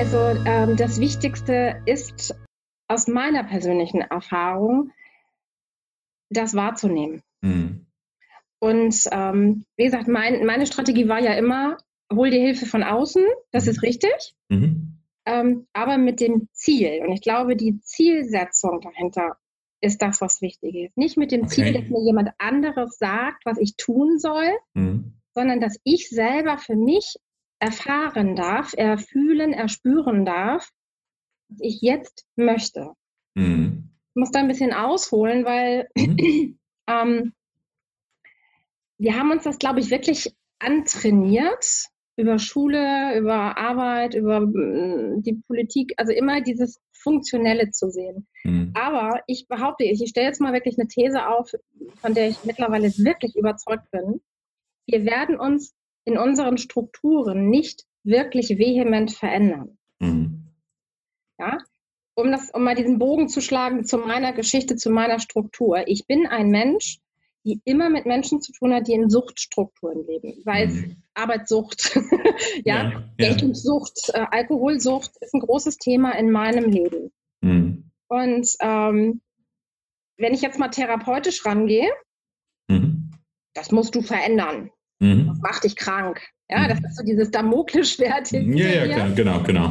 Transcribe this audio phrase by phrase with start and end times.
[0.00, 2.34] Also ähm, das Wichtigste ist
[2.88, 4.92] aus meiner persönlichen Erfahrung,
[6.30, 7.20] das wahrzunehmen.
[7.42, 7.84] Mhm.
[8.60, 11.76] Und ähm, wie gesagt, mein, meine Strategie war ja immer,
[12.10, 13.22] hol dir Hilfe von außen,
[13.52, 13.70] das mhm.
[13.72, 15.00] ist richtig, mhm.
[15.26, 17.02] ähm, aber mit dem Ziel.
[17.06, 19.36] Und ich glaube, die Zielsetzung dahinter
[19.82, 20.96] ist das, was wichtig ist.
[20.96, 21.50] Nicht mit dem okay.
[21.50, 25.20] Ziel, dass mir jemand anderes sagt, was ich tun soll, mhm.
[25.34, 27.16] sondern dass ich selber für mich
[27.60, 30.68] erfahren darf, erfühlen, erspüren darf,
[31.48, 32.92] was ich jetzt möchte.
[33.34, 33.90] Mhm.
[34.08, 36.58] Ich muss da ein bisschen ausholen, weil mhm.
[36.88, 37.32] ähm,
[38.98, 45.40] wir haben uns das, glaube ich, wirklich antrainiert über Schule, über Arbeit, über äh, die
[45.46, 48.26] Politik, also immer dieses Funktionelle zu sehen.
[48.44, 48.72] Mhm.
[48.74, 51.52] Aber ich behaupte, ich stelle jetzt mal wirklich eine These auf,
[52.00, 54.20] von der ich mittlerweile wirklich überzeugt bin.
[54.86, 55.74] Wir werden uns
[56.10, 59.78] in unseren Strukturen nicht wirklich vehement verändern.
[60.00, 60.48] Mhm.
[61.38, 61.58] Ja,
[62.14, 65.86] um, das, um mal diesen Bogen zu schlagen zu meiner Geschichte, zu meiner Struktur.
[65.86, 66.98] Ich bin ein Mensch,
[67.44, 70.42] die immer mit Menschen zu tun hat, die in Suchtstrukturen leben.
[70.44, 71.02] Sei es mhm.
[71.14, 71.98] Arbeitssucht,
[72.64, 77.10] ja, ja, Geltungssucht, äh, Alkoholsucht ist ein großes Thema in meinem Leben.
[77.40, 77.90] Mhm.
[78.08, 79.22] Und ähm,
[80.18, 81.88] wenn ich jetzt mal therapeutisch rangehe,
[82.68, 83.12] mhm.
[83.54, 84.70] das musst du verändern.
[85.00, 85.26] Mhm.
[85.26, 86.20] Das macht dich krank.
[86.48, 86.86] Ja, das mhm.
[86.86, 88.30] ist so dieses Damoklesschwert.
[88.32, 89.70] Ja, ja, genau, genau.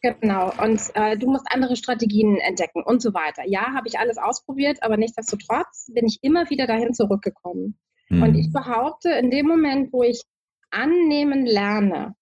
[0.00, 3.42] Genau, und äh, du musst andere Strategien entdecken und so weiter.
[3.46, 7.76] Ja, habe ich alles ausprobiert, aber nichtsdestotrotz bin ich immer wieder dahin zurückgekommen.
[8.08, 8.22] Mhm.
[8.22, 10.22] Und ich behaupte, in dem Moment, wo ich
[10.70, 12.14] annehmen lerne,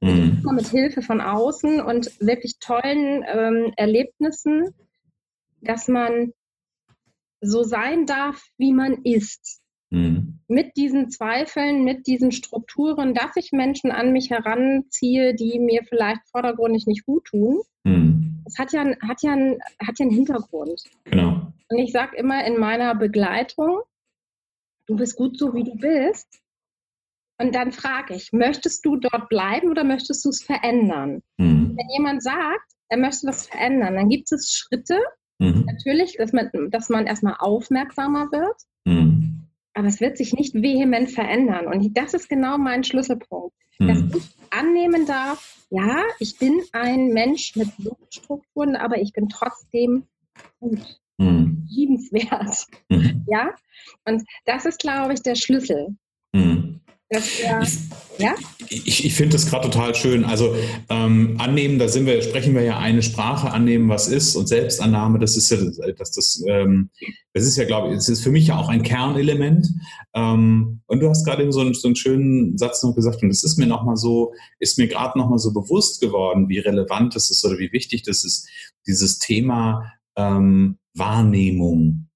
[0.00, 0.42] mhm.
[0.54, 4.74] mit Hilfe von außen und wirklich tollen ähm, Erlebnissen,
[5.60, 6.32] dass man
[7.42, 9.60] so sein darf, wie man ist.
[9.90, 10.40] Mhm.
[10.48, 16.20] Mit diesen Zweifeln, mit diesen Strukturen, dass ich Menschen an mich heranziehe, die mir vielleicht
[16.30, 17.60] vordergründig nicht gut tun.
[17.84, 18.42] Mhm.
[18.44, 20.82] Das hat ja, hat, ja hat ja einen Hintergrund.
[21.04, 21.52] Genau.
[21.70, 23.80] Und ich sage immer in meiner Begleitung,
[24.86, 26.40] du bist gut so, wie du bist.
[27.40, 31.20] Und dann frage ich, möchtest du dort bleiben oder möchtest du es verändern?
[31.38, 31.76] Mhm.
[31.76, 34.98] Wenn jemand sagt, er möchte was verändern, dann gibt es Schritte,
[35.40, 35.64] mhm.
[35.66, 38.56] natürlich, dass man, dass man erstmal aufmerksamer wird.
[38.84, 39.23] Mhm
[39.74, 41.66] aber es wird sich nicht vehement verändern.
[41.66, 43.54] Und das ist genau mein Schlüsselpunkt.
[43.78, 43.88] Mhm.
[43.88, 50.06] Dass ich annehmen darf, ja, ich bin ein Mensch mit Suchtstrukturen, aber ich bin trotzdem
[50.60, 51.66] gut, mhm.
[51.68, 52.66] liebenswert.
[52.88, 53.24] Mhm.
[53.28, 53.50] Ja,
[54.04, 55.96] und das ist, glaube ich, der Schlüssel.
[56.32, 56.80] Mhm.
[57.10, 57.62] Das, ja,
[58.18, 58.34] ja?
[58.68, 60.24] Ich, ich finde das gerade total schön.
[60.24, 60.56] Also
[60.88, 65.18] ähm, annehmen, da sind wir, sprechen wir ja eine Sprache, annehmen, was ist und Selbstannahme,
[65.18, 65.58] das ist ja,
[65.92, 66.90] das, das, ähm,
[67.34, 69.68] das ist ja, glaube ich, es ist für mich ja auch ein Kernelement.
[70.14, 73.44] Ähm, und du hast gerade so, einen, so einen schönen Satz noch gesagt, und es
[73.44, 77.44] ist mir nochmal so, ist mir gerade nochmal so bewusst geworden, wie relevant das ist
[77.44, 78.48] oder wie wichtig das ist,
[78.86, 82.08] dieses Thema ähm, Wahrnehmung.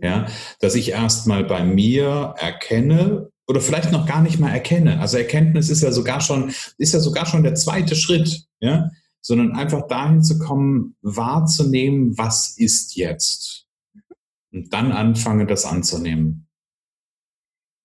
[0.00, 0.26] Ja,
[0.60, 5.00] dass ich erstmal bei mir erkenne, oder vielleicht noch gar nicht mal erkenne.
[5.00, 8.90] Also Erkenntnis ist ja sogar schon, ist ja sogar schon der zweite Schritt, ja,
[9.22, 13.66] sondern einfach dahin zu kommen, wahrzunehmen, was ist jetzt.
[14.52, 16.46] Und dann anfange, das anzunehmen.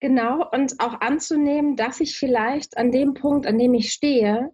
[0.01, 4.51] Genau, und auch anzunehmen, dass ich vielleicht an dem Punkt, an dem ich stehe,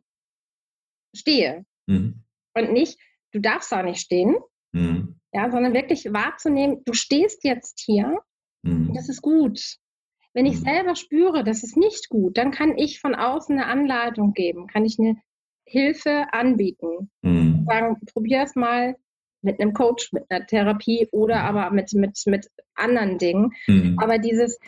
[1.16, 1.66] stehe.
[1.88, 2.24] Mhm.
[2.56, 3.00] Und nicht,
[3.31, 4.36] du darfst da nicht stehen,
[4.74, 5.20] mhm.
[5.34, 8.20] ja, sondern wirklich wahrzunehmen, du stehst jetzt hier,
[8.62, 8.94] mhm.
[8.94, 9.80] das ist gut.
[10.34, 10.63] Wenn ich mhm.
[10.66, 14.85] selber spüre, das ist nicht gut, dann kann ich von außen eine Anleitung geben, kann
[14.85, 15.17] ich eine
[15.66, 17.09] Hilfe anbieten.
[17.22, 17.66] Mhm.
[17.67, 18.95] Sagen, probier es mal
[19.41, 21.45] mit einem Coach, mit einer Therapie oder mhm.
[21.45, 23.53] aber mit, mit, mit anderen Dingen.
[23.67, 23.97] Mhm.
[24.00, 24.59] Aber dieses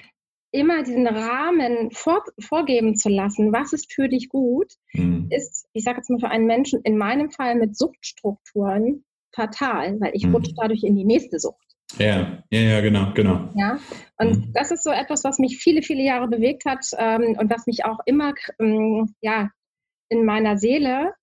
[0.52, 5.28] immer diesen Rahmen vor, vorgeben zu lassen, was ist für dich gut, mhm.
[5.30, 10.12] ist, ich sage jetzt mal für einen Menschen in meinem Fall mit Suchtstrukturen fatal, weil
[10.14, 10.36] ich mhm.
[10.36, 11.71] rutsche dadurch in die nächste Sucht.
[11.98, 13.50] Ja, ja, ja, genau, genau.
[13.56, 13.80] Ja,
[14.18, 14.54] und mhm.
[14.54, 17.86] das ist so etwas, was mich viele, viele Jahre bewegt hat ähm, und was mich
[17.86, 19.50] auch immer, ähm, ja,
[20.10, 21.14] in meiner Seele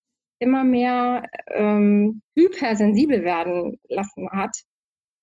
[0.40, 4.56] immer mehr ähm, hypersensibel werden lassen hat.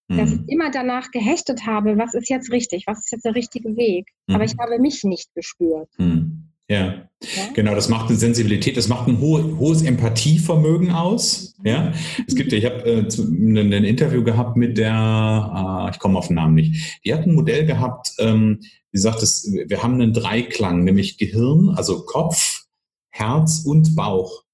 [0.07, 0.17] Mhm.
[0.17, 3.75] Dass ich immer danach gehechtet habe, was ist jetzt richtig, was ist jetzt der richtige
[3.75, 4.07] Weg.
[4.27, 4.35] Mhm.
[4.35, 5.89] Aber ich habe mich nicht gespürt.
[5.97, 6.44] Mhm.
[6.67, 6.85] Ja.
[6.85, 7.07] ja.
[7.53, 11.55] genau, das macht eine Sensibilität, das macht ein ho hohes Empathievermögen aus.
[11.63, 11.93] Ja,
[12.27, 16.27] es gibt, ich habe äh, ein, ein, Interview gehabt mit der, äh, ich komme auf
[16.27, 18.61] den Namen nicht, die hat ein Modell gehabt, ähm,
[18.93, 22.65] die sagt, es, wir haben einen Dreiklang, nämlich Gehirn, also Kopf,
[23.09, 24.44] Herz und Bauch.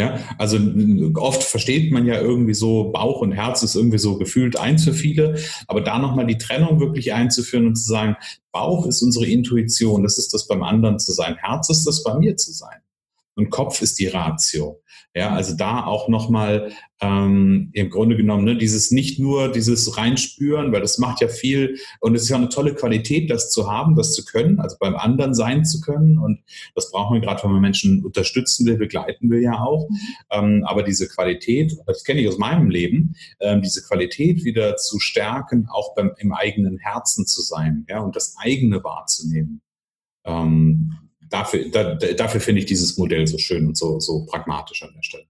[0.00, 0.56] Ja, also
[1.16, 4.94] oft versteht man ja irgendwie so, Bauch und Herz ist irgendwie so gefühlt eins für
[4.94, 8.16] viele, aber da nochmal die Trennung wirklich einzuführen und zu sagen,
[8.50, 12.18] Bauch ist unsere Intuition, das ist das beim anderen zu sein, Herz ist das bei
[12.18, 12.78] mir zu sein.
[13.40, 14.82] Und Kopf ist die Ratio.
[15.12, 16.70] Ja, also da auch nochmal
[17.00, 21.78] ähm, im Grunde genommen, ne, dieses nicht nur dieses Reinspüren, weil das macht ja viel
[21.98, 24.94] und es ist ja eine tolle Qualität, das zu haben, das zu können, also beim
[24.94, 26.16] anderen sein zu können.
[26.18, 26.40] Und
[26.76, 29.88] das brauchen wir gerade, wenn man Menschen unterstützen will, begleiten will ja auch.
[30.30, 35.00] Ähm, aber diese Qualität, das kenne ich aus meinem Leben, ähm, diese Qualität wieder zu
[35.00, 39.60] stärken, auch beim, im eigenen Herzen zu sein, ja, und das eigene wahrzunehmen.
[40.24, 40.99] Ähm,
[41.30, 45.02] dafür, da, dafür finde ich dieses Modell so schön und so, so pragmatisch an der
[45.02, 45.26] Stelle.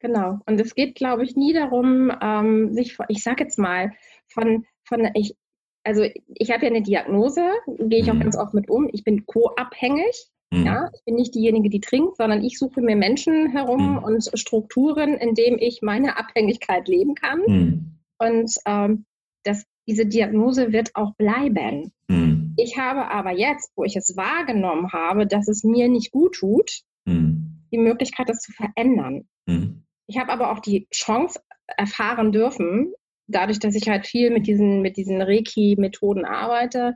[0.00, 0.38] Genau.
[0.46, 3.92] Und es geht, glaube ich, nie darum, ähm, sich, ich sage jetzt mal,
[4.28, 5.36] von, von ich,
[5.84, 7.42] also ich habe ja eine Diagnose,
[7.78, 8.12] gehe ich mhm.
[8.12, 8.88] auch ganz oft mit um.
[8.92, 10.30] Ich bin co-abhängig.
[10.52, 10.66] Mhm.
[10.66, 13.98] Ja, ich bin nicht diejenige, die trinkt, sondern ich suche mir Menschen herum mhm.
[13.98, 17.42] und Strukturen, in denen ich meine Abhängigkeit leben kann.
[17.46, 17.98] Mhm.
[18.18, 19.04] Und ähm,
[19.44, 21.92] das, diese Diagnose wird auch bleiben.
[22.06, 22.54] Mhm.
[22.56, 26.82] Ich habe aber jetzt, wo ich es wahrgenommen habe, dass es mir nicht gut tut,
[27.06, 27.64] mhm.
[27.72, 29.28] die Möglichkeit, das zu verändern.
[29.46, 29.82] Mhm.
[30.06, 31.40] Ich habe aber auch die Chance
[31.76, 32.92] erfahren dürfen,
[33.26, 36.94] dadurch, dass ich halt viel mit diesen, mit diesen Reiki-Methoden arbeite,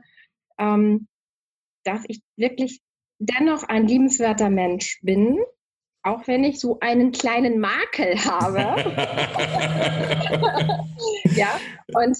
[0.57, 1.07] ähm,
[1.83, 2.79] dass ich wirklich
[3.19, 5.37] dennoch ein liebenswerter Mensch bin,
[6.05, 8.59] auch wenn ich so einen kleinen Makel habe.
[11.35, 11.59] ja,
[11.93, 12.17] und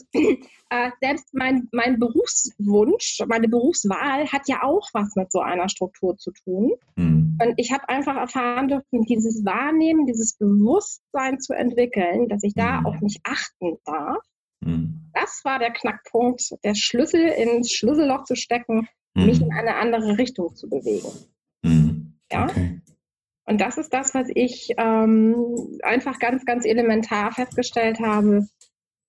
[0.70, 6.18] äh, selbst mein, mein Berufswunsch, meine Berufswahl hat ja auch was mit so einer Struktur
[6.18, 6.74] zu tun.
[6.96, 7.38] Mhm.
[7.42, 12.80] Und ich habe einfach erfahren dürfen, dieses Wahrnehmen, dieses Bewusstsein zu entwickeln, dass ich da
[12.80, 12.86] mhm.
[12.88, 14.24] auch nicht achten darf.
[14.62, 15.12] Mhm.
[15.14, 20.56] Das war der Knackpunkt, der Schlüssel ins Schlüsselloch zu stecken, mich in eine andere Richtung
[20.56, 21.08] zu bewegen.
[21.62, 22.16] Mhm.
[22.32, 22.46] Ja.
[22.46, 22.82] Okay.
[23.46, 25.36] Und das ist das, was ich ähm,
[25.84, 28.48] einfach ganz, ganz elementar festgestellt habe.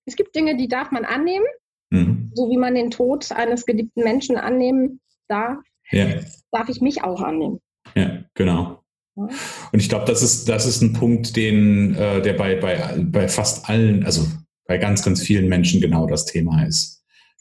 [0.05, 1.45] Es gibt Dinge, die darf man annehmen,
[1.89, 2.31] mhm.
[2.33, 5.57] so wie man den Tod eines geliebten Menschen annehmen darf,
[5.91, 6.07] ja.
[6.51, 7.59] darf ich mich auch annehmen.
[7.95, 8.83] Ja, genau.
[9.15, 9.33] Und
[9.79, 13.67] ich glaube, das ist, das ist ein Punkt, den, äh, der bei, bei, bei fast
[13.67, 14.27] allen, also
[14.67, 16.96] bei ganz, ganz vielen Menschen genau das Thema ist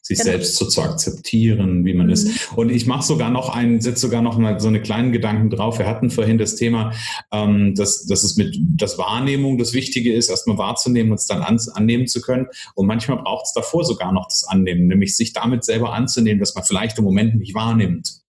[0.07, 0.31] sich genau.
[0.31, 2.13] selbst so zu akzeptieren, wie man mhm.
[2.13, 2.53] ist.
[2.55, 5.81] Und ich mache sogar noch einen, setze sogar noch mal so eine kleinen Gedanken drauf.
[5.81, 6.93] Wir hatten vorhin das Thema,
[7.33, 11.43] ähm, dass, dass es mit das Wahrnehmung das Wichtige ist, erstmal wahrzunehmen und es dann
[11.43, 12.47] an, annehmen zu können.
[12.77, 16.55] Und manchmal braucht es davor sogar noch das Annehmen, nämlich sich damit selber anzunehmen, dass
[16.55, 18.21] man vielleicht im Moment nicht wahrnimmt.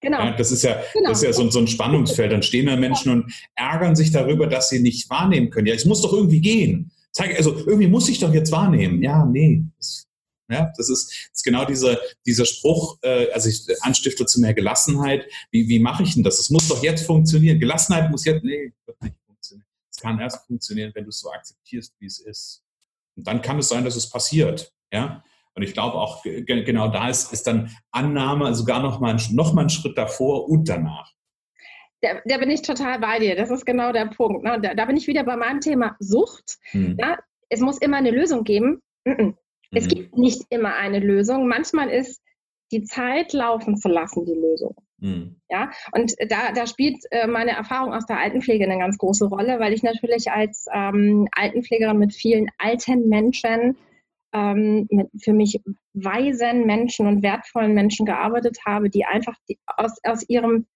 [0.00, 0.18] Genau.
[0.18, 1.08] Ja, das ist ja, genau.
[1.08, 2.30] das ist ja so, so, ein Spannungsfeld.
[2.30, 5.66] Dann stehen da Menschen und ärgern sich darüber, dass sie nicht wahrnehmen können.
[5.66, 6.92] Ja, es muss doch irgendwie gehen.
[7.10, 9.02] Zeig, also irgendwie muss ich doch jetzt wahrnehmen.
[9.02, 10.05] Ja, nee, das
[10.48, 14.54] ja, das ist, das ist genau dieser, dieser Spruch, äh, also ich anstifte zu mehr
[14.54, 15.26] Gelassenheit.
[15.50, 16.38] Wie, wie mache ich denn das?
[16.38, 17.58] Es muss doch jetzt funktionieren.
[17.58, 19.66] Gelassenheit muss jetzt, nee, wird nicht funktionieren.
[19.90, 22.62] Es kann erst funktionieren, wenn du es so akzeptierst, wie es ist.
[23.16, 24.72] Und dann kann es sein, dass es passiert.
[24.92, 25.24] Ja,
[25.56, 29.62] und ich glaube auch, genau da ist, ist dann Annahme sogar noch mal, noch mal
[29.62, 31.12] einen Schritt davor und danach.
[32.02, 33.36] Da, da, bin ich total bei dir.
[33.36, 34.44] Das ist genau der Punkt.
[34.44, 34.60] Ne?
[34.60, 36.58] Da, da, bin ich wieder bei meinem Thema Sucht.
[36.72, 36.96] Hm.
[37.00, 37.18] Ja?
[37.48, 38.82] Es muss immer eine Lösung geben.
[39.72, 39.88] Es mhm.
[39.88, 41.48] gibt nicht immer eine Lösung.
[41.48, 42.22] Manchmal ist
[42.72, 44.74] die Zeit laufen zu lassen die Lösung.
[44.98, 45.36] Mhm.
[45.50, 49.60] Ja, und da, da spielt äh, meine Erfahrung aus der Altenpflege eine ganz große Rolle,
[49.60, 53.76] weil ich natürlich als ähm, Altenpflegerin mit vielen alten Menschen,
[54.32, 55.60] ähm, mit für mich
[55.92, 60.66] weisen Menschen und wertvollen Menschen gearbeitet habe, die einfach die, aus, aus ihrem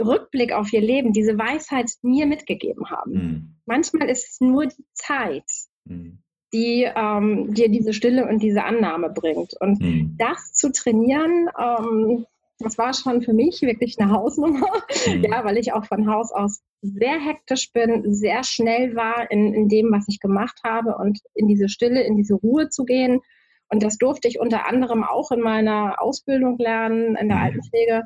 [0.00, 3.12] Rückblick auf ihr Leben diese Weisheit mir mitgegeben haben.
[3.12, 3.56] Mhm.
[3.66, 5.50] Manchmal ist es nur die Zeit.
[5.84, 6.23] Mhm
[6.54, 9.54] die ähm, dir diese Stille und diese Annahme bringt.
[9.60, 10.14] Und mhm.
[10.16, 12.24] das zu trainieren, ähm,
[12.60, 14.68] das war schon für mich wirklich eine Hausnummer,
[15.06, 15.24] mhm.
[15.24, 19.68] ja, weil ich auch von Haus aus sehr hektisch bin, sehr schnell war in, in
[19.68, 23.20] dem, was ich gemacht habe und in diese Stille, in diese Ruhe zu gehen.
[23.68, 27.42] Und das durfte ich unter anderem auch in meiner Ausbildung lernen, in der mhm.
[27.42, 28.02] Altenpflege,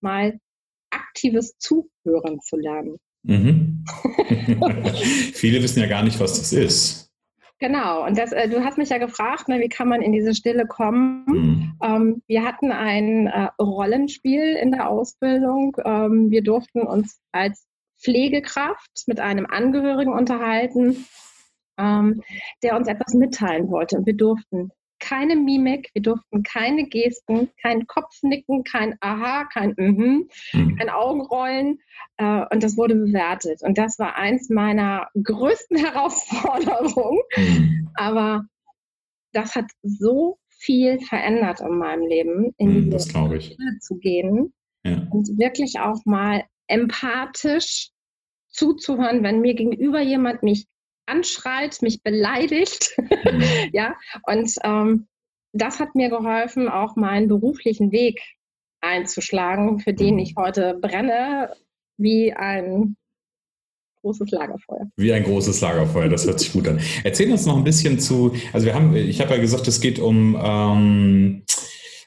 [0.00, 0.38] mal
[0.90, 2.96] aktives Zuhören zu lernen.
[3.24, 3.84] Mhm.
[5.34, 7.09] Viele wissen ja gar nicht, was das ist.
[7.60, 10.34] Genau, und das, äh, du hast mich ja gefragt, ne, wie kann man in diese
[10.34, 11.24] Stille kommen.
[11.26, 11.72] Mhm.
[11.82, 15.76] Ähm, wir hatten ein äh, Rollenspiel in der Ausbildung.
[15.84, 17.66] Ähm, wir durften uns als
[18.02, 21.04] Pflegekraft mit einem Angehörigen unterhalten,
[21.78, 22.22] ähm,
[22.62, 23.98] der uns etwas mitteilen wollte.
[23.98, 30.28] Und wir durften keine Mimik, wir durften keine Gesten, kein Kopfnicken, kein Aha, kein Mhm,
[30.52, 30.76] mhm.
[30.76, 31.80] kein Augenrollen.
[32.18, 33.62] Äh, und das wurde bewertet.
[33.62, 37.20] Und das war eins meiner größten Herausforderungen.
[37.36, 37.88] Mhm.
[37.94, 38.44] Aber
[39.32, 44.52] das hat so viel verändert in meinem Leben, in mhm, diese Stille zu gehen
[44.84, 45.06] ja.
[45.10, 47.90] und wirklich auch mal empathisch
[48.48, 50.66] zuzuhören, wenn mir gegenüber jemand mich
[51.10, 52.96] anschreit, mich beleidigt.
[52.98, 53.42] Mhm.
[53.72, 53.94] ja,
[54.26, 55.06] und ähm,
[55.52, 58.20] das hat mir geholfen, auch meinen beruflichen Weg
[58.80, 60.20] einzuschlagen, für den mhm.
[60.20, 61.52] ich heute brenne,
[61.96, 62.96] wie ein
[64.02, 64.90] großes Lagerfeuer.
[64.96, 66.80] Wie ein großes Lagerfeuer, das hört sich gut an.
[67.04, 69.98] Erzähl uns noch ein bisschen zu, also wir haben, ich habe ja gesagt, es geht
[69.98, 71.42] um ähm,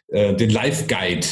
[0.07, 1.27] äh, den Live Guide.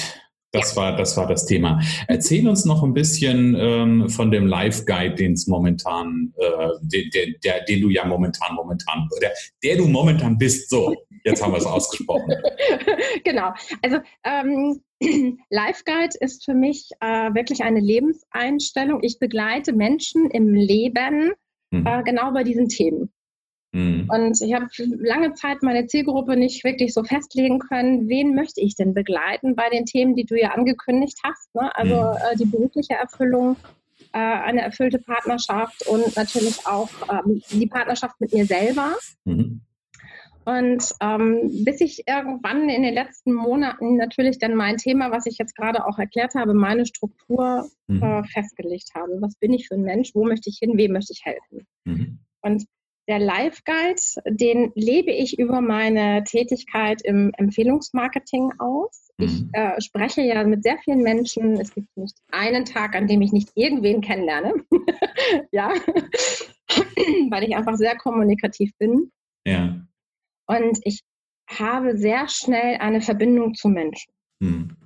[0.52, 1.80] Das, war, das war das Thema.
[2.08, 7.10] Erzähl uns noch ein bisschen ähm, von dem Live Guide, den es momentan, äh, den,
[7.12, 9.32] der, der, den du ja momentan, momentan, der,
[9.64, 10.70] der du momentan bist.
[10.70, 12.34] So, jetzt haben wir es ausgesprochen.
[13.24, 13.54] genau.
[13.82, 14.82] Also ähm,
[15.50, 19.00] Life Guide ist für mich äh, wirklich eine Lebenseinstellung.
[19.04, 21.32] Ich begleite Menschen im Leben
[21.72, 21.88] mhm.
[21.88, 23.10] äh, genau bei diesen Themen.
[23.72, 24.10] Mhm.
[24.10, 24.68] Und ich habe
[25.00, 29.70] lange Zeit meine Zielgruppe nicht wirklich so festlegen können, wen möchte ich denn begleiten bei
[29.70, 31.54] den Themen, die du ja angekündigt hast.
[31.56, 31.74] Ne?
[31.76, 32.18] Also mhm.
[32.18, 33.56] äh, die berufliche Erfüllung,
[34.14, 38.98] äh, eine erfüllte Partnerschaft und natürlich auch ähm, die Partnerschaft mit mir selber.
[39.24, 39.62] Mhm.
[40.44, 45.38] Und ähm, bis ich irgendwann in den letzten Monaten natürlich dann mein Thema, was ich
[45.38, 48.02] jetzt gerade auch erklärt habe, meine Struktur mhm.
[48.02, 49.22] äh, festgelegt habe.
[49.22, 50.16] Was bin ich für ein Mensch?
[50.16, 50.78] Wo möchte ich hin?
[50.78, 51.68] Wem möchte ich helfen?
[51.86, 52.20] Mhm.
[52.42, 52.66] Und
[53.12, 59.12] der Live Guide, den lebe ich über meine Tätigkeit im Empfehlungsmarketing aus.
[59.18, 59.26] Mhm.
[59.26, 61.60] Ich äh, spreche ja mit sehr vielen Menschen.
[61.60, 64.54] Es gibt nicht einen Tag, an dem ich nicht irgendwen kennenlerne.
[65.52, 65.74] ja,
[67.30, 69.12] weil ich einfach sehr kommunikativ bin.
[69.46, 69.86] Ja.
[70.48, 71.02] Und ich
[71.50, 74.14] habe sehr schnell eine Verbindung zu Menschen.
[74.42, 74.78] Hm.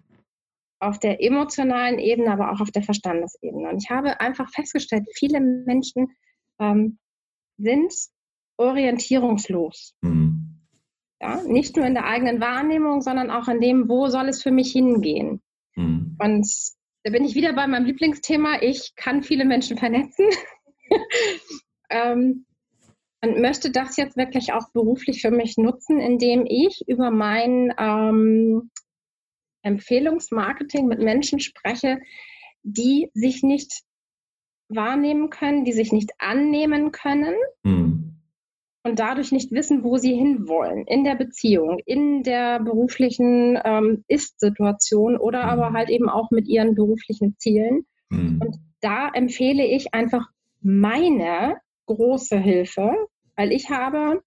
[0.79, 3.70] Auf der emotionalen Ebene, aber auch auf der Verstandesebene.
[3.70, 6.08] Und ich habe einfach festgestellt, viele Menschen
[6.60, 6.98] ähm,
[7.58, 7.94] sind
[8.58, 9.96] orientierungslos.
[10.02, 10.62] Hm.
[11.22, 14.52] Ja, nicht nur in der eigenen Wahrnehmung, sondern auch in dem, wo soll es für
[14.52, 15.42] mich hingehen.
[15.74, 16.18] Hm.
[16.20, 16.48] Und
[17.04, 18.62] da bin ich wieder bei meinem Lieblingsthema.
[18.62, 20.26] Ich kann viele Menschen vernetzen.
[21.90, 22.46] ähm,
[23.22, 28.70] und möchte das jetzt wirklich auch beruflich für mich nutzen, indem ich über mein ähm,
[29.64, 32.00] Empfehlungsmarketing mit Menschen spreche,
[32.62, 33.82] die sich nicht
[34.70, 38.05] wahrnehmen können, die sich nicht annehmen können mhm.
[38.86, 45.18] Und dadurch nicht wissen, wo sie hinwollen in der Beziehung, in der beruflichen ähm, Ist-Situation
[45.18, 45.50] oder mhm.
[45.50, 47.88] aber halt eben auch mit ihren beruflichen Zielen.
[48.10, 48.39] Mhm.
[48.42, 50.27] Und da empfehle ich einfach
[50.62, 52.94] meine große Hilfe,
[53.36, 54.22] weil ich habe,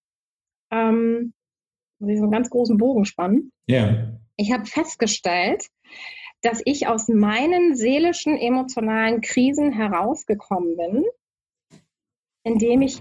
[0.73, 1.33] ähm,
[2.01, 3.53] muss ich so einen ganz großen Bogen spannen.
[3.69, 4.19] Ja.
[4.37, 5.69] Ich habe festgestellt,
[6.41, 11.05] dass ich aus meinen seelischen, emotionalen Krisen herausgekommen bin,
[12.43, 13.01] indem ich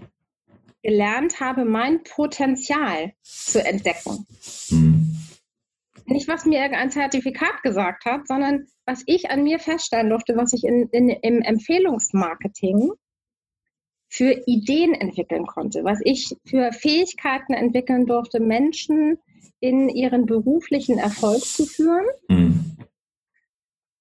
[0.84, 4.26] gelernt habe, mein Potenzial zu entdecken.
[4.70, 5.18] Mhm.
[6.06, 10.54] Nicht, was mir irgendein Zertifikat gesagt hat, sondern was ich an mir feststellen durfte, was
[10.54, 12.92] ich in, in, im Empfehlungsmarketing
[14.10, 19.18] für Ideen entwickeln konnte, was ich für Fähigkeiten entwickeln durfte, Menschen
[19.60, 22.06] in ihren beruflichen Erfolg zu führen.
[22.30, 22.78] Mhm.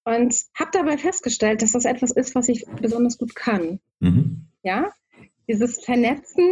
[0.05, 3.81] Und habe dabei festgestellt, dass das etwas ist, was ich besonders gut kann.
[3.99, 4.47] Mhm.
[4.63, 4.93] Ja,
[5.49, 6.45] dieses Vernetzen,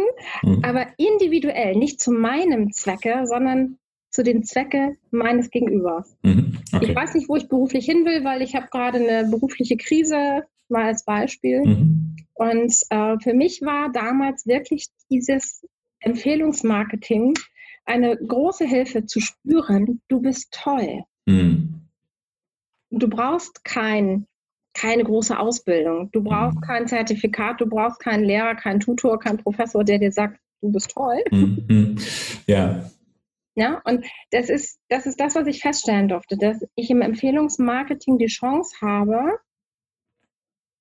[0.43, 0.63] mhm.
[0.63, 3.77] aber individuell, nicht zu meinem Zwecke, sondern
[4.09, 6.15] zu den Zwecke meines Gegenübers.
[6.23, 6.57] Mhm.
[6.73, 6.85] Okay.
[6.89, 10.43] Ich weiß nicht, wo ich beruflich hin will, weil ich habe gerade eine berufliche Krise,
[10.69, 11.61] mal als Beispiel.
[11.65, 12.15] Mhm.
[12.33, 15.65] Und äh, für mich war damals wirklich dieses
[15.99, 17.33] Empfehlungsmarketing
[17.85, 21.03] eine große Hilfe zu spüren, du bist toll.
[21.25, 21.81] Mhm.
[22.89, 24.27] Du brauchst kein,
[24.75, 26.61] keine große Ausbildung, du brauchst mhm.
[26.61, 30.91] kein Zertifikat, du brauchst keinen Lehrer, keinen Tutor, keinen Professor, der dir sagt, du bist
[30.91, 31.23] toll.
[31.31, 31.97] Mhm.
[32.45, 32.89] Ja.
[33.57, 38.17] Ja, und das ist, das ist das, was ich feststellen durfte, dass ich im Empfehlungsmarketing
[38.17, 39.39] die Chance habe,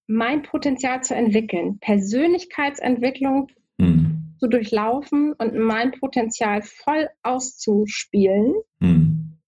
[0.09, 4.35] mein Potenzial zu entwickeln, Persönlichkeitsentwicklung mhm.
[4.41, 9.39] zu durchlaufen und mein Potenzial voll auszuspielen mhm.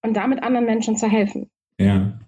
[0.00, 1.50] und damit anderen Menschen zu helfen.
[1.78, 2.18] Ja.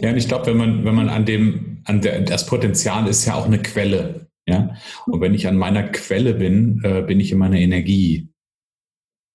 [0.00, 3.24] Ja, und ich glaube, wenn man, wenn man an dem, an der, das Potenzial ist
[3.24, 4.28] ja auch eine Quelle.
[4.46, 4.76] Ja.
[5.06, 8.28] Und wenn ich an meiner Quelle bin, äh, bin ich in meiner Energie.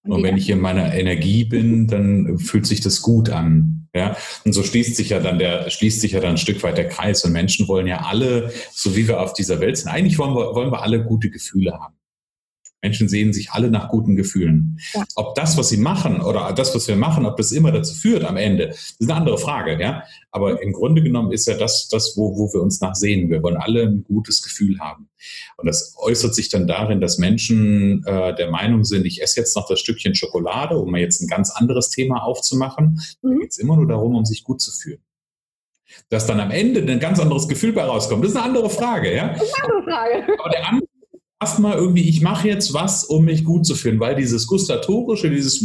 [0.03, 3.87] Und wenn ich in meiner Energie bin, dann fühlt sich das gut an.
[3.93, 6.77] Ja, und so schließt sich ja dann der, schließt sich ja dann ein Stück weit
[6.77, 7.25] der Kreis.
[7.25, 10.53] Und Menschen wollen ja alle, so wie wir auf dieser Welt sind, eigentlich wollen wir,
[10.55, 11.98] wollen wir alle gute Gefühle haben.
[12.81, 14.79] Menschen sehen sich alle nach guten Gefühlen.
[14.93, 15.03] Ja.
[15.15, 18.23] Ob das, was sie machen oder das, was wir machen, ob das immer dazu führt
[18.23, 19.79] am Ende, ist eine andere Frage.
[19.81, 20.03] Ja?
[20.31, 23.29] Aber im Grunde genommen ist ja das, das wo, wo wir uns nach sehen.
[23.29, 25.09] Wir wollen alle ein gutes Gefühl haben.
[25.57, 29.55] Und das äußert sich dann darin, dass Menschen äh, der Meinung sind, ich esse jetzt
[29.55, 32.99] noch das Stückchen Schokolade, um mal jetzt ein ganz anderes Thema aufzumachen.
[33.21, 33.29] Mhm.
[33.29, 35.01] Da geht es immer nur darum, um sich gut zu fühlen.
[36.09, 39.13] Dass dann am Ende ein ganz anderes Gefühl bei rauskommt, das ist eine andere Frage.
[39.13, 39.33] Ja?
[39.33, 40.39] Das ist eine andere Frage.
[40.39, 40.88] Aber der andere
[41.39, 45.61] erstmal irgendwie, ich mache jetzt was, um mich gut zu fühlen, weil dieses gustatorische, dieses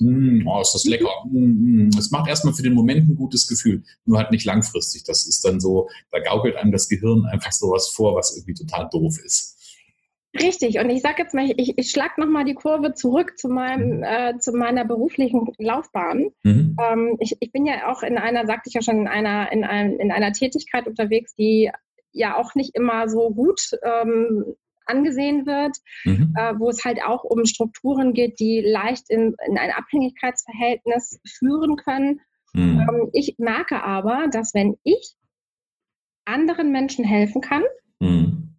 [0.00, 1.10] mm, oh, ist das lecker.
[1.30, 1.90] Mm, mm.
[1.98, 5.04] Es macht erstmal für den Moment ein gutes Gefühl, nur halt nicht langfristig.
[5.04, 8.88] Das ist dann so, da gaukelt einem das Gehirn einfach sowas vor, was irgendwie total
[8.90, 9.56] doof ist.
[10.38, 13.98] Richtig, und ich sage jetzt mal, ich, ich schlage nochmal die Kurve zurück zu, meinem,
[13.98, 14.02] mhm.
[14.04, 16.30] äh, zu meiner beruflichen Laufbahn.
[16.44, 16.76] Mhm.
[16.80, 19.64] Ähm, ich, ich bin ja auch in einer, sagte ich ja schon, in einer, in,
[19.64, 21.70] einem, in einer Tätigkeit unterwegs, die
[22.12, 24.54] ja auch nicht immer so gut ähm,
[24.90, 26.34] angesehen wird, mhm.
[26.36, 31.76] äh, wo es halt auch um Strukturen geht, die leicht in, in ein Abhängigkeitsverhältnis führen
[31.76, 32.20] können.
[32.52, 32.80] Mhm.
[32.80, 35.14] Ähm, ich merke aber, dass wenn ich
[36.24, 37.62] anderen Menschen helfen kann,
[38.00, 38.50] mhm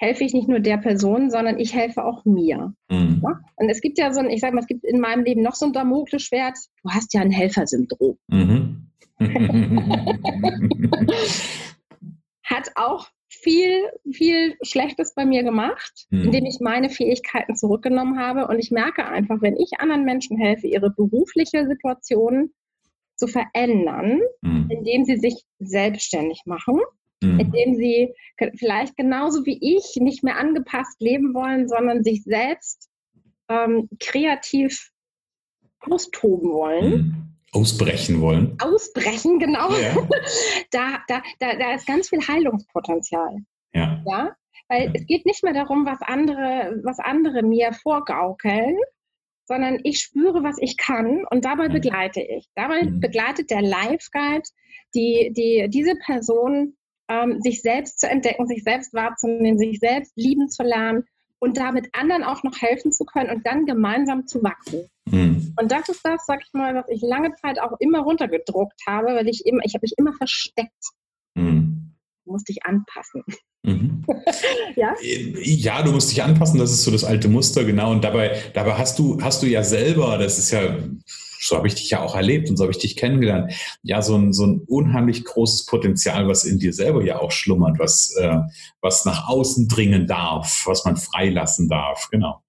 [0.00, 2.72] helfe ich nicht nur der Person, sondern ich helfe auch mir.
[2.90, 3.20] Mhm.
[3.22, 3.38] Ja?
[3.56, 5.54] Und es gibt ja so ein, ich sage mal, es gibt in meinem Leben noch
[5.54, 8.16] so ein Damoklesschwert, du hast ja ein Helfersyndrom.
[8.28, 8.86] Mhm.
[12.44, 16.24] Hat auch viel, viel Schlechtes bei mir gemacht, mhm.
[16.24, 18.48] indem ich meine Fähigkeiten zurückgenommen habe.
[18.48, 22.52] Und ich merke einfach, wenn ich anderen Menschen helfe, ihre berufliche Situation
[23.14, 24.68] zu verändern, mhm.
[24.68, 26.80] indem sie sich selbstständig machen,
[27.22, 27.38] mhm.
[27.38, 28.12] indem sie
[28.56, 32.90] vielleicht genauso wie ich nicht mehr angepasst leben wollen, sondern sich selbst
[33.48, 34.90] ähm, kreativ
[35.80, 37.36] austoben wollen.
[37.52, 38.56] Ausbrechen wollen.
[38.60, 39.70] Ausbrechen, genau.
[39.72, 39.96] Ja.
[40.70, 43.38] Da, da, da, da ist ganz viel Heilungspotenzial.
[43.72, 44.00] Ja.
[44.06, 44.36] ja?
[44.68, 44.90] Weil ja.
[44.94, 48.76] es geht nicht mehr darum, was andere, was andere mir vorgaukeln,
[49.44, 52.48] sondern ich spüre, was ich kann und dabei begleite ich.
[52.54, 53.00] Dabei mhm.
[53.00, 54.48] begleitet der Life Guide
[54.94, 56.76] die, die, diese Person
[57.08, 61.04] ähm, sich selbst zu entdecken, sich selbst wahrzunehmen, sich selbst lieben zu lernen
[61.40, 64.88] und damit anderen auch noch helfen zu können und dann gemeinsam zu wachsen.
[65.10, 65.54] Mhm.
[65.60, 69.08] Und das ist das, sag ich mal, was ich lange Zeit auch immer runtergedruckt habe,
[69.08, 70.84] weil ich immer, ich habe mich immer versteckt.
[71.34, 71.94] Mhm.
[72.24, 73.24] Du musst dich anpassen.
[73.62, 74.04] Mhm.
[74.76, 74.94] ja?
[75.00, 77.90] ja, du musst dich anpassen, das ist so das alte Muster, genau.
[77.90, 80.76] Und dabei, dabei hast du, hast du ja selber, das ist ja
[81.40, 84.16] so habe ich dich ja auch erlebt und so habe ich dich kennengelernt, ja, so
[84.16, 88.40] ein, so ein unheimlich großes Potenzial, was in dir selber ja auch schlummert, was, äh,
[88.80, 92.42] was nach außen dringen darf, was man freilassen darf, genau.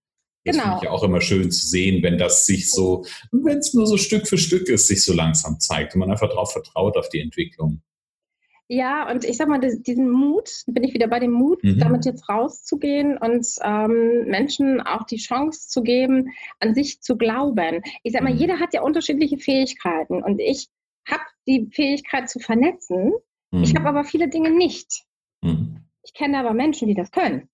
[0.44, 0.64] Das genau.
[0.64, 3.86] finde ich ja auch immer schön zu sehen, wenn das sich so, wenn es nur
[3.86, 7.10] so Stück für Stück ist, sich so langsam zeigt und man einfach darauf vertraut, auf
[7.10, 7.82] die Entwicklung.
[8.74, 11.78] Ja, und ich sag mal, diesen Mut, bin ich wieder bei dem Mut, mhm.
[11.78, 16.30] damit jetzt rauszugehen und ähm, Menschen auch die Chance zu geben,
[16.62, 17.82] an sich zu glauben.
[18.04, 18.40] Ich sag mal, mhm.
[18.40, 20.70] jeder hat ja unterschiedliche Fähigkeiten und ich
[21.06, 23.12] habe die Fähigkeit zu vernetzen.
[23.52, 23.64] Mhm.
[23.64, 25.04] Ich habe aber viele Dinge nicht.
[25.42, 25.82] Mhm.
[26.04, 27.50] Ich kenne aber Menschen, die das können.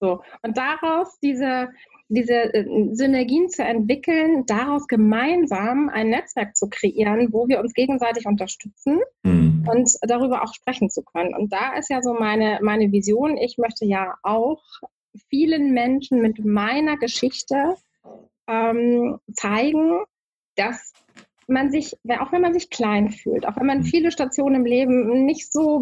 [0.00, 1.68] So, und daraus diese,
[2.08, 8.26] diese äh, Synergien zu entwickeln, daraus gemeinsam ein Netzwerk zu kreieren, wo wir uns gegenseitig
[8.26, 9.68] unterstützen mhm.
[9.70, 11.34] und darüber auch sprechen zu können.
[11.34, 13.36] Und da ist ja so meine, meine Vision.
[13.36, 14.62] Ich möchte ja auch
[15.28, 17.76] vielen Menschen mit meiner Geschichte
[18.48, 20.00] ähm, zeigen,
[20.56, 20.92] dass
[21.50, 23.84] man sich, auch wenn man sich klein fühlt, auch wenn man mhm.
[23.84, 25.80] viele Stationen im Leben nicht so,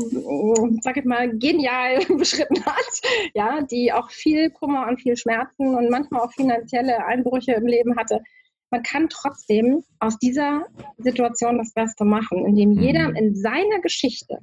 [0.81, 3.01] sag ich mal, genial beschritten hat,
[3.35, 7.97] ja, die auch viel Kummer und viel Schmerzen und manchmal auch finanzielle Einbrüche im Leben
[7.97, 8.23] hatte,
[8.71, 10.67] man kann trotzdem aus dieser
[10.99, 12.81] Situation das Beste machen, indem mhm.
[12.81, 14.39] jeder in seiner Geschichte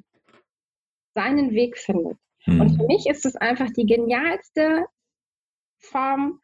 [1.13, 2.17] seinen Weg findet.
[2.45, 2.61] Mhm.
[2.61, 4.85] Und für mich ist es einfach die genialste
[5.79, 6.41] Form,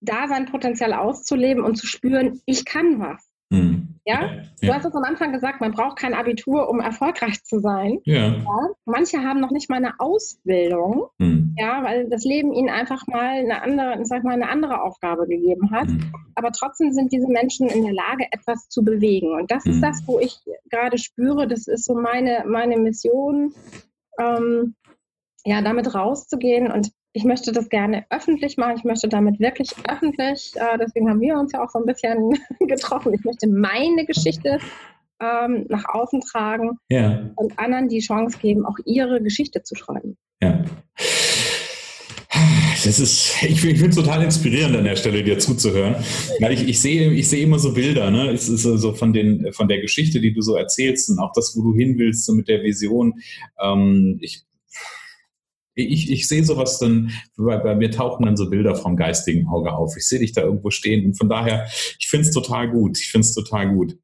[0.00, 3.27] da sein Potenzial auszuleben und zu spüren, ich kann was.
[4.08, 4.30] Ja?
[4.60, 4.74] du ja.
[4.74, 7.98] hast es am Anfang gesagt, man braucht kein Abitur, um erfolgreich zu sein.
[8.04, 8.28] Ja.
[8.28, 8.68] ja?
[8.86, 11.54] Manche haben noch nicht mal eine Ausbildung, mhm.
[11.58, 15.70] ja, weil das Leben ihnen einfach mal eine andere, sag mal, eine andere Aufgabe gegeben
[15.72, 15.88] hat.
[15.88, 16.10] Mhm.
[16.34, 19.34] Aber trotzdem sind diese Menschen in der Lage, etwas zu bewegen.
[19.34, 19.82] Und das ist mhm.
[19.82, 20.38] das, wo ich
[20.70, 23.52] gerade spüre, das ist so meine, meine Mission,
[24.18, 24.74] ähm,
[25.44, 28.76] ja, damit rauszugehen und ich möchte das gerne öffentlich machen.
[28.76, 32.38] Ich möchte damit wirklich öffentlich, äh, deswegen haben wir uns ja auch so ein bisschen
[32.68, 33.14] getroffen.
[33.14, 34.58] Ich möchte meine Geschichte
[35.20, 37.30] ähm, nach außen tragen ja.
[37.36, 40.16] und anderen die Chance geben, auch ihre Geschichte zu schreiben.
[40.42, 40.64] Ja.
[42.84, 45.96] Das ist, ich, ich finde es total inspirierend an der Stelle, dir zuzuhören.
[46.38, 48.30] Weil ich, ich sehe, ich sehe immer so Bilder, ne?
[48.30, 51.56] Es ist so von den, von der Geschichte, die du so erzählst und auch das,
[51.56, 53.14] wo du hin willst, so mit der Vision.
[53.60, 54.44] Ähm, ich
[55.78, 59.72] ich, ich sehe sowas dann, bei, bei, mir tauchen dann so Bilder vom geistigen Auge
[59.72, 59.96] auf.
[59.96, 61.66] Ich sehe dich da irgendwo stehen und von daher,
[61.98, 62.98] ich finde es total gut.
[62.98, 63.96] Ich finde es total gut.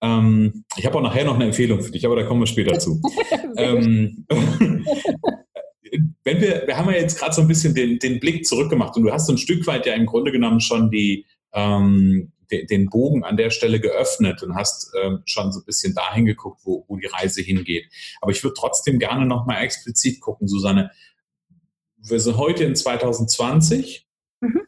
[0.00, 2.78] Ähm, ich habe auch nachher noch eine Empfehlung für dich, aber da kommen wir später
[2.78, 3.00] zu.
[3.56, 4.26] ähm,
[6.24, 9.02] wenn wir, wir haben ja jetzt gerade so ein bisschen den, den Blick zurückgemacht und
[9.02, 12.86] du hast so ein Stück weit ja im Grunde genommen schon die, ähm, de, den
[12.86, 16.84] Bogen an der Stelle geöffnet und hast ähm, schon so ein bisschen dahin geguckt, wo,
[16.88, 17.86] wo die Reise hingeht.
[18.20, 20.90] Aber ich würde trotzdem gerne nochmal explizit gucken, Susanne,
[21.98, 24.06] wir sind heute in 2020.
[24.40, 24.62] Mhm.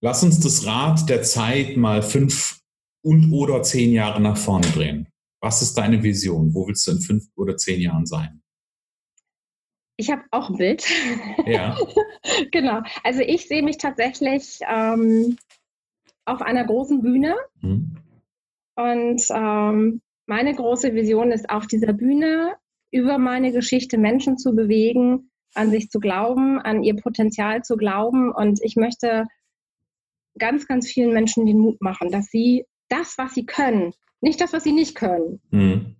[0.00, 2.60] Lass uns das Rad der Zeit mal fünf
[3.02, 5.08] und oder zehn Jahre nach vorne drehen.
[5.40, 6.54] Was ist deine Vision?
[6.54, 8.42] Wo willst du in fünf oder zehn Jahren sein?
[9.96, 10.84] Ich habe auch ein Bild.
[11.46, 11.76] Ja.
[12.52, 12.82] genau.
[13.04, 15.36] Also ich sehe mich tatsächlich ähm,
[16.24, 17.36] auf einer großen Bühne.
[17.60, 17.96] Mhm.
[18.76, 22.54] Und ähm, meine große Vision ist, auf dieser Bühne
[22.92, 28.32] über meine Geschichte Menschen zu bewegen, an sich zu glauben, an ihr Potenzial zu glauben.
[28.32, 29.26] Und ich möchte
[30.38, 34.52] ganz, ganz vielen Menschen den Mut machen, dass sie das, was sie können, nicht das,
[34.52, 35.96] was sie nicht können, mhm.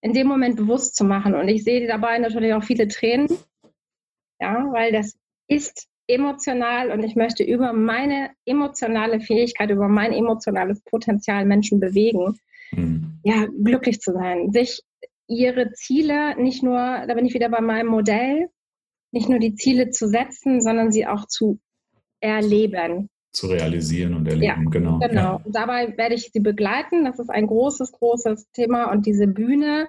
[0.00, 1.34] in dem Moment bewusst zu machen.
[1.34, 3.28] Und ich sehe dabei natürlich auch viele Tränen,
[4.40, 10.80] ja, weil das ist emotional und ich möchte über meine emotionale Fähigkeit, über mein emotionales
[10.82, 12.38] Potenzial Menschen bewegen,
[12.72, 13.18] mhm.
[13.24, 14.82] ja, glücklich zu sein, sich
[15.28, 18.48] ihre Ziele nicht nur, da bin ich wieder bei meinem Modell,
[19.16, 21.58] nicht nur die Ziele zu setzen, sondern sie auch zu
[22.20, 23.08] erleben.
[23.32, 24.98] Zu realisieren und erleben, ja, genau.
[24.98, 25.20] Genau.
[25.20, 25.40] Ja.
[25.42, 27.04] Und dabei werde ich sie begleiten.
[27.04, 28.90] Das ist ein großes, großes Thema.
[28.90, 29.88] Und diese Bühne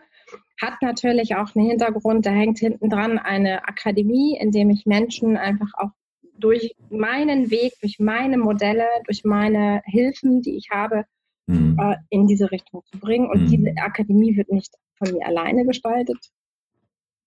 [0.62, 2.26] hat natürlich auch einen Hintergrund.
[2.26, 5.92] Da hängt hinten dran eine Akademie, in dem ich Menschen einfach auch
[6.40, 11.04] durch meinen Weg, durch meine Modelle, durch meine Hilfen, die ich habe,
[11.48, 11.78] mhm.
[11.80, 13.30] äh, in diese Richtung zu bringen.
[13.30, 13.48] Und mhm.
[13.48, 16.18] diese Akademie wird nicht von mir alleine gestaltet.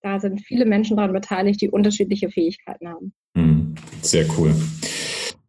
[0.01, 3.13] Da sind viele Menschen daran beteiligt, die unterschiedliche Fähigkeiten haben.
[3.35, 3.75] Mhm.
[4.01, 4.53] Sehr cool.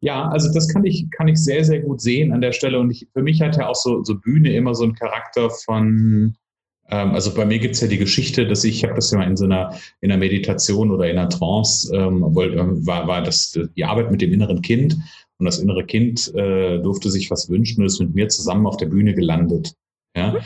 [0.01, 2.81] Ja, also das kann ich, kann ich sehr, sehr gut sehen an der Stelle.
[2.81, 6.35] Und ich, für mich hat ja auch so, so Bühne immer so einen Charakter von,
[6.89, 9.19] ähm, also bei mir gibt es ja die Geschichte, dass ich, ich habe das ja
[9.19, 13.23] mal in so einer, in einer Meditation oder in einer Trance, ähm, ähm, war, war
[13.23, 14.97] das die Arbeit mit dem inneren Kind.
[15.39, 18.77] Und das innere Kind äh, durfte sich was wünschen und ist mit mir zusammen auf
[18.77, 19.75] der Bühne gelandet.
[20.17, 20.37] Ja?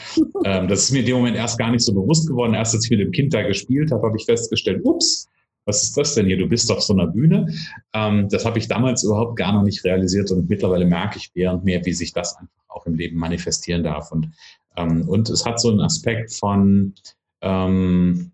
[0.44, 2.54] ähm, das ist mir in dem Moment erst gar nicht so bewusst geworden.
[2.54, 5.28] Erst als ich mit dem Kind da gespielt habe, habe ich festgestellt, ups,
[5.64, 6.38] was ist das denn hier?
[6.38, 7.52] Du bist auf so einer Bühne.
[7.92, 11.52] Ähm, das habe ich damals überhaupt gar noch nicht realisiert und mittlerweile merke ich mehr
[11.52, 14.12] und mehr, wie sich das einfach auch im Leben manifestieren darf.
[14.12, 14.30] Und,
[14.76, 16.94] ähm, und es hat so einen Aspekt von,
[17.40, 18.30] ähm,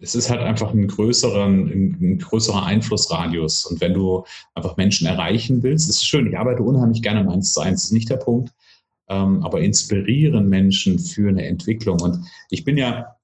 [0.00, 3.64] es ist halt einfach ein, größeren, ein größerer Einflussradius.
[3.64, 6.26] Und wenn du einfach Menschen erreichen willst, ist schön.
[6.26, 8.52] Ich arbeite unheimlich gerne im 1 zu 1, ist nicht der Punkt
[9.08, 12.00] ähm, aber inspirieren Menschen für eine Entwicklung.
[12.00, 13.14] Und ich bin ja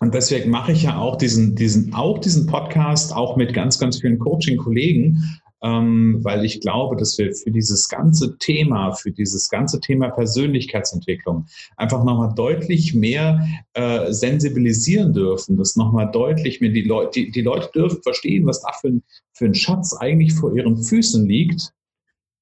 [0.00, 4.00] und deswegen mache ich ja auch diesen, diesen, auch diesen Podcast, auch mit ganz, ganz
[4.00, 5.22] vielen Coaching-Kollegen,
[5.62, 11.46] ähm, weil ich glaube, dass wir für dieses ganze Thema, für dieses ganze Thema Persönlichkeitsentwicklung
[11.76, 17.42] einfach nochmal deutlich mehr äh, sensibilisieren dürfen, dass nochmal deutlich mehr die Leute, die, die
[17.42, 21.72] Leute dürfen verstehen, was da für ein, für ein Schatz eigentlich vor ihren Füßen liegt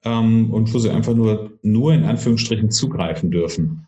[0.04, 3.86] ähm, und wo sie einfach nur, nur in Anführungsstrichen zugreifen dürfen.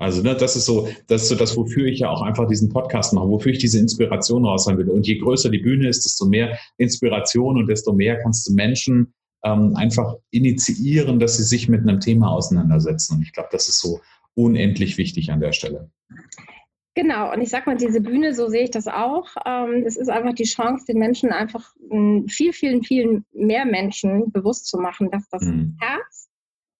[0.00, 2.70] Also ne, das ist so, das ist so das, wofür ich ja auch einfach diesen
[2.70, 4.88] Podcast mache, wofür ich diese Inspiration raushauen will.
[4.88, 9.12] Und je größer die Bühne ist, desto mehr Inspiration und desto mehr kannst du Menschen
[9.44, 13.16] ähm, einfach initiieren, dass sie sich mit einem Thema auseinandersetzen.
[13.16, 14.00] Und ich glaube, das ist so
[14.34, 15.90] unendlich wichtig an der Stelle.
[17.00, 19.26] Genau, und ich sag mal, diese Bühne, so sehe ich das auch.
[19.46, 21.72] Ähm, es ist einfach die Chance, den Menschen einfach
[22.26, 25.78] viel, vielen, vielen mehr Menschen bewusst zu machen, dass das mhm.
[25.80, 26.28] Herz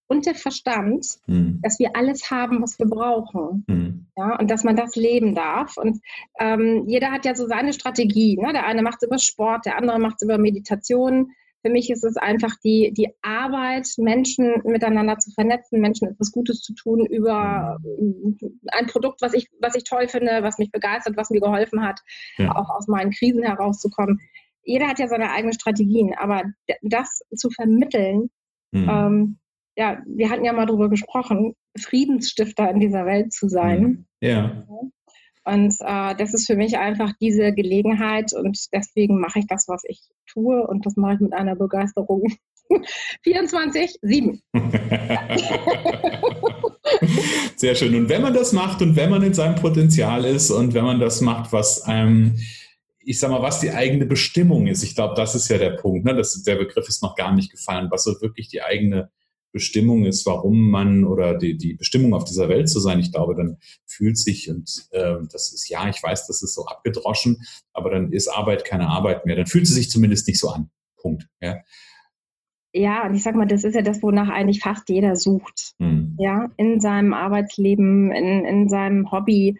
[0.05, 1.59] und der Verstand, mhm.
[1.63, 3.65] dass wir alles haben, was wir brauchen.
[3.67, 4.05] Mhm.
[4.15, 5.75] Ja, und dass man das leben darf.
[5.77, 5.99] Und
[6.39, 8.37] ähm, jeder hat ja so seine Strategie.
[8.37, 8.53] Ne?
[8.53, 11.31] Der eine macht es über Sport, der andere macht es über Meditation.
[11.63, 16.61] Für mich ist es einfach die, die Arbeit, Menschen miteinander zu vernetzen, Menschen etwas Gutes
[16.61, 17.77] zu tun über
[18.71, 21.99] ein Produkt, was ich, was ich toll finde, was mich begeistert, was mir geholfen hat,
[22.37, 22.55] ja.
[22.55, 24.19] auch aus meinen Krisen herauszukommen.
[24.63, 26.43] Jeder hat ja seine eigenen Strategien, aber
[26.81, 28.29] das zu vermitteln,
[28.71, 28.89] mhm.
[28.89, 29.37] ähm,
[29.77, 33.81] ja, wir hatten ja mal darüber gesprochen, Friedensstifter in dieser Welt zu sein.
[33.81, 34.05] Mhm.
[34.21, 34.67] Ja.
[35.43, 39.81] Und äh, das ist für mich einfach diese Gelegenheit und deswegen mache ich das, was
[39.87, 42.23] ich tue und das mache ich mit einer Begeisterung.
[43.23, 44.41] 24, 7.
[47.55, 47.95] Sehr schön.
[47.95, 50.99] Und wenn man das macht und wenn man in seinem Potenzial ist und wenn man
[50.99, 52.37] das macht, was ähm,
[53.03, 56.05] ich sag mal, was die eigene Bestimmung ist, ich glaube, das ist ja der Punkt.
[56.05, 56.15] Ne?
[56.15, 59.09] Das, der Begriff ist noch gar nicht gefallen, was so wirklich die eigene
[59.51, 63.35] Bestimmung ist, warum man oder die, die Bestimmung auf dieser Welt zu sein, ich glaube,
[63.35, 67.89] dann fühlt sich und äh, das ist ja, ich weiß, das ist so abgedroschen, aber
[67.89, 69.35] dann ist Arbeit keine Arbeit mehr.
[69.35, 70.69] Dann fühlt sie sich zumindest nicht so an.
[70.97, 71.27] Punkt.
[71.41, 71.57] Ja.
[72.73, 75.73] Ja, und ich sag mal, das ist ja das, wonach eigentlich fast jeder sucht.
[75.79, 76.15] Hm.
[76.17, 79.59] Ja, in seinem Arbeitsleben, in, in seinem Hobby.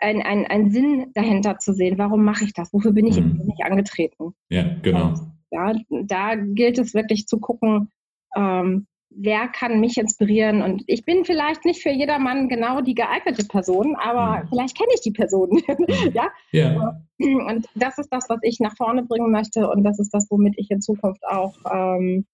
[0.00, 1.98] Ein, ein, Sinn dahinter zu sehen.
[1.98, 2.72] Warum mache ich das?
[2.72, 3.42] Wofür bin ich hm.
[3.44, 4.32] nicht angetreten?
[4.48, 5.08] Ja, genau.
[5.08, 7.90] Und, ja, da gilt es wirklich zu gucken,
[8.38, 10.62] ähm, wer kann mich inspirieren?
[10.62, 14.48] Und ich bin vielleicht nicht für jedermann genau die geeignete Person, aber mhm.
[14.48, 15.62] vielleicht kenne ich die Person.
[16.14, 16.28] Ja?
[16.52, 16.96] ja?
[17.18, 20.54] Und das ist das, was ich nach vorne bringen möchte und das ist das, womit
[20.56, 22.26] ich in Zukunft auch ähm,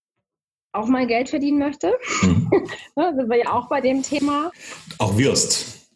[0.72, 1.94] auch mal Geld verdienen möchte.
[2.22, 2.50] Mhm.
[2.94, 4.50] da sind wir ja auch bei dem Thema.
[4.98, 5.88] Auch wirst.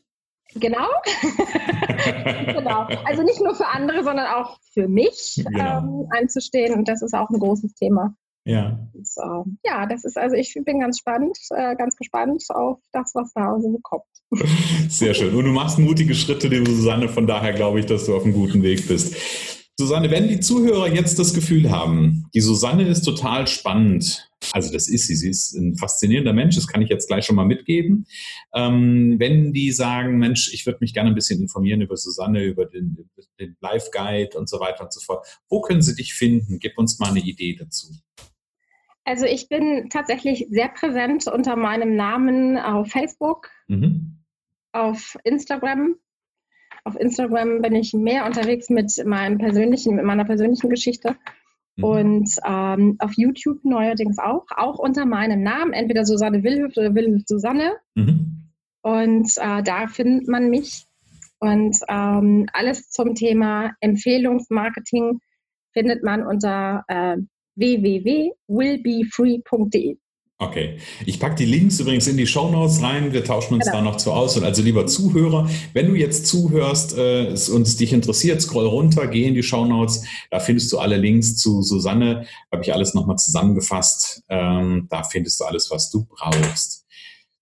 [0.54, 0.88] Genau.
[2.46, 2.86] genau.
[3.04, 5.78] Also nicht nur für andere, sondern auch für mich genau.
[5.78, 6.74] ähm, einzustehen.
[6.74, 8.14] Und das ist auch ein großes Thema.
[8.48, 8.78] Ja.
[9.02, 9.44] So.
[9.62, 13.60] Ja, das ist also, ich bin ganz spannend, äh, ganz gespannt auf das, was da
[13.60, 14.04] so kommt.
[14.88, 15.34] Sehr schön.
[15.34, 17.10] Und du machst mutige Schritte, liebe Susanne.
[17.10, 19.14] Von daher glaube ich, dass du auf einem guten Weg bist.
[19.78, 24.88] Susanne, wenn die Zuhörer jetzt das Gefühl haben, die Susanne ist total spannend, also das
[24.88, 28.06] ist sie, sie ist ein faszinierender Mensch, das kann ich jetzt gleich schon mal mitgeben.
[28.54, 32.64] Ähm, wenn die sagen, Mensch, ich würde mich gerne ein bisschen informieren über Susanne, über
[32.64, 33.08] den,
[33.38, 36.58] den Live Guide und so weiter und so fort, wo können sie dich finden?
[36.58, 37.88] Gib uns mal eine Idee dazu.
[39.08, 44.18] Also ich bin tatsächlich sehr präsent unter meinem Namen auf Facebook, mhm.
[44.72, 45.96] auf Instagram
[46.88, 51.16] auf Instagram bin ich mehr unterwegs mit meinem persönlichen, mit meiner persönlichen Geschichte.
[51.76, 51.84] Mhm.
[51.84, 57.28] Und ähm, auf YouTube neuerdings auch, auch unter meinem Namen, entweder Susanne Wilhüft oder Wilhüft
[57.28, 57.76] Susanne.
[57.94, 58.50] Mhm.
[58.80, 60.86] Und äh, da findet man mich.
[61.40, 65.20] Und ähm, alles zum Thema Empfehlungsmarketing
[65.72, 67.18] findet man unter äh,
[67.58, 69.98] www.willbefree.de.
[70.40, 70.78] Okay.
[71.04, 73.12] Ich packe die Links übrigens in die Show Notes rein.
[73.12, 73.78] Wir tauschen uns genau.
[73.78, 74.36] da noch zu aus.
[74.36, 79.08] Und also lieber Zuhörer, wenn du jetzt zuhörst äh, und es dich interessiert, scroll runter,
[79.08, 80.04] geh in die Show Notes.
[80.30, 82.26] Da findest du alle Links zu Susanne.
[82.52, 84.22] Habe ich alles nochmal zusammengefasst.
[84.28, 86.86] Ähm, da findest du alles, was du brauchst.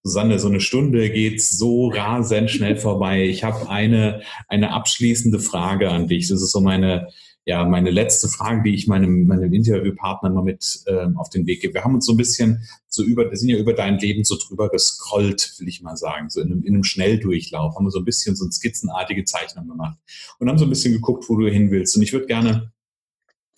[0.02, 3.24] Susanne, so eine Stunde geht so rasend schnell vorbei.
[3.24, 6.28] Ich habe eine, eine abschließende Frage an dich.
[6.28, 7.08] Das ist so meine,
[7.48, 11.60] ja, meine letzte Frage, die ich meinem, meinem Interviewpartner mal mit ähm, auf den Weg
[11.60, 11.74] gebe.
[11.74, 14.36] Wir haben uns so ein bisschen so über, wir sind ja über dein Leben so
[14.36, 18.00] drüber gescrollt, will ich mal sagen, so in einem, in einem Schnelldurchlauf, haben wir so
[18.00, 19.96] ein bisschen so eine skizzenartige Zeichnung gemacht
[20.40, 21.94] und haben so ein bisschen geguckt, wo du hin willst.
[21.96, 22.72] Und ich würde gerne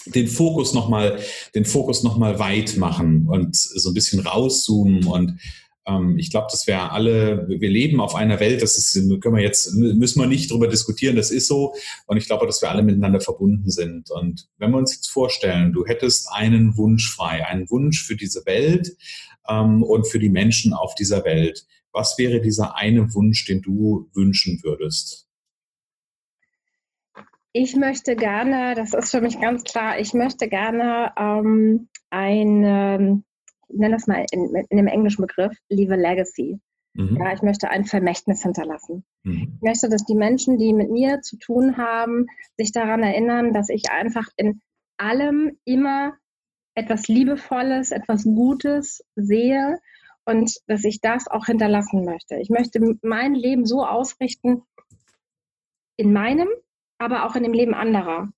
[0.05, 1.19] den Fokus nochmal,
[1.55, 5.39] den Fokus nochmal weit machen und so ein bisschen rauszoomen und
[6.17, 9.75] ich glaube, das wäre alle, wir leben auf einer Welt, das ist, können wir jetzt,
[9.75, 11.75] müssen wir nicht drüber diskutieren, das ist so.
[12.07, 14.11] Und ich glaube, dass wir alle miteinander verbunden sind.
[14.11, 18.45] Und wenn wir uns jetzt vorstellen, du hättest einen Wunsch frei, einen Wunsch für diese
[18.47, 18.97] Welt
[19.49, 21.67] ähm, und für die Menschen auf dieser Welt.
[21.93, 25.27] Was wäre dieser eine Wunsch, den du wünschen würdest?
[27.53, 31.89] Ich möchte gerne, das ist für mich ganz klar, ich möchte gerne ähm,
[33.71, 36.61] eine nenne das mal in, in dem englischen Begriff, leave a legacy.
[36.95, 37.17] Mhm.
[37.17, 39.05] Ja, ich möchte ein Vermächtnis hinterlassen.
[39.23, 39.55] Mhm.
[39.57, 42.27] Ich möchte, dass die Menschen, die mit mir zu tun haben,
[42.57, 44.61] sich daran erinnern, dass ich einfach in
[44.97, 46.15] allem immer
[46.75, 49.79] etwas Liebevolles, etwas Gutes sehe
[50.25, 52.37] und dass ich das auch hinterlassen möchte.
[52.37, 54.63] Ich möchte mein Leben so ausrichten,
[55.97, 56.49] in meinem,
[56.99, 58.29] aber auch in dem Leben anderer,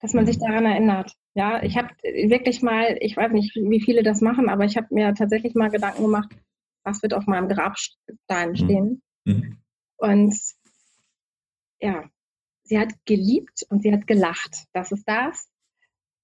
[0.00, 0.44] dass man sich mhm.
[0.46, 1.14] daran erinnert.
[1.34, 4.88] Ja, ich habe wirklich mal, ich weiß nicht, wie viele das machen, aber ich habe
[4.90, 6.28] mir tatsächlich mal Gedanken gemacht,
[6.84, 8.56] was wird auf meinem Grabstein mhm.
[8.56, 9.02] stehen.
[9.24, 9.58] Mhm.
[9.96, 10.34] Und
[11.80, 12.04] ja,
[12.64, 14.64] sie hat geliebt und sie hat gelacht.
[14.72, 15.48] Das ist das,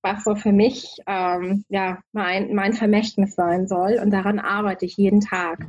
[0.02, 3.98] was so für mich ähm, ja, mein, mein Vermächtnis sein soll.
[4.02, 5.66] Und daran arbeite ich jeden Tag.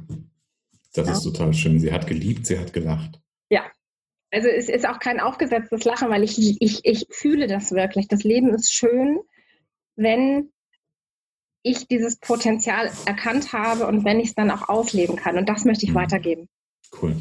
[0.93, 1.13] Das ja.
[1.13, 1.79] ist total schön.
[1.79, 3.21] Sie hat geliebt, sie hat gelacht.
[3.49, 3.63] Ja,
[4.31, 8.07] also es ist auch kein aufgesetztes Lachen, weil ich, ich, ich fühle das wirklich.
[8.07, 9.19] Das Leben ist schön,
[9.99, 10.49] wenn
[11.61, 15.37] ich dieses Potenzial erkannt habe und wenn ich es dann auch ausleben kann.
[15.37, 15.95] Und das möchte ich mhm.
[15.95, 16.47] weitergeben.
[17.01, 17.15] Cool.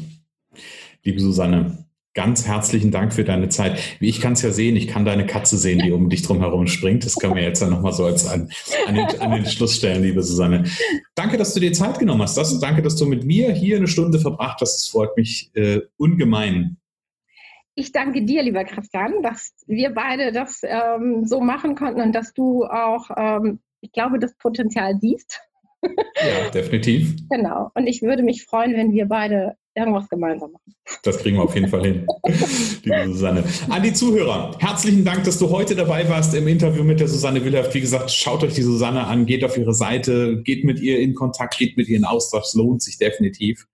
[1.03, 3.79] Liebe Susanne, ganz herzlichen Dank für deine Zeit.
[3.99, 6.39] Wie ich kann es ja sehen, ich kann deine Katze sehen, die um dich drum
[6.39, 7.05] herum springt.
[7.05, 8.49] Das können wir jetzt dann nochmal so als an,
[8.87, 10.63] an, den, an, den, Schluss stellen, liebe Susanne.
[11.15, 12.37] Danke, dass du dir Zeit genommen hast.
[12.37, 14.77] Das, danke, dass du mit mir hier eine Stunde verbracht hast.
[14.77, 16.77] Es freut mich äh, ungemein.
[17.75, 22.33] Ich danke dir, lieber Christian, dass wir beide das ähm, so machen konnten und dass
[22.33, 25.41] du auch, ähm, ich glaube, das Potenzial siehst.
[25.81, 27.15] ja, definitiv.
[27.29, 27.71] Genau.
[27.73, 30.75] Und ich würde mich freuen, wenn wir beide irgendwas gemeinsam machen.
[31.03, 32.05] Das kriegen wir auf jeden Fall hin,
[32.83, 33.43] liebe Susanne.
[33.69, 37.43] An die Zuhörer, herzlichen Dank, dass du heute dabei warst im Interview mit der Susanne
[37.43, 37.73] Wilhelft.
[37.73, 41.13] Wie gesagt, schaut euch die Susanne an, geht auf ihre Seite, geht mit ihr in
[41.13, 42.47] Kontakt, geht mit ihr in Austausch.
[42.47, 43.67] Es lohnt sich definitiv.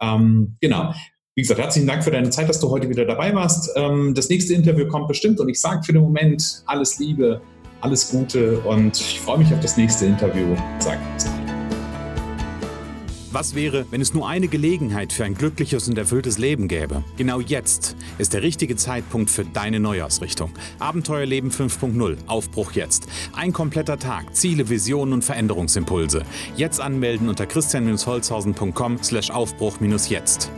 [0.00, 0.94] Ähm, genau.
[1.38, 3.70] Wie gesagt, herzlichen Dank für deine Zeit, dass du heute wieder dabei warst.
[3.76, 7.40] Ähm, das nächste Interview kommt bestimmt und ich sage für den Moment alles Liebe,
[7.80, 10.56] alles Gute und ich freue mich auf das nächste Interview.
[10.80, 10.98] Sag
[13.30, 17.04] was wäre, wenn es nur eine Gelegenheit für ein glückliches und erfülltes Leben gäbe?
[17.16, 20.50] Genau jetzt ist der richtige Zeitpunkt für deine Neuausrichtung.
[20.80, 23.06] Abenteuerleben 5.0, Aufbruch jetzt.
[23.32, 26.22] Ein kompletter Tag, Ziele, Visionen und Veränderungsimpulse.
[26.56, 30.50] Jetzt anmelden unter christian-holzhausen.com slash Aufbruch-jetzt.